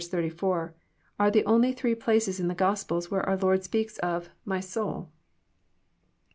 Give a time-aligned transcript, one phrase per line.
[0.03, 0.73] 84,
[1.19, 5.11] are the only three places in the Gospels where our Lord speaks of" My soul."